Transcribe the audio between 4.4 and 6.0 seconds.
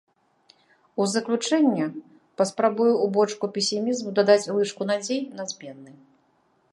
лыжку надзей на змены.